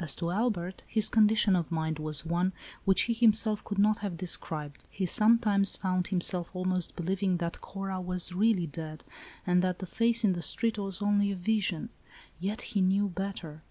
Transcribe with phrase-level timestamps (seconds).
[0.00, 2.52] As to Albert, his condition of mind was one,
[2.84, 4.84] which he himself could not have described.
[4.90, 9.04] He sometimes found himself almost believing that Cora was really dead,
[9.46, 11.90] and that the face in the street was only a vision:
[12.40, 13.62] yet he knew better.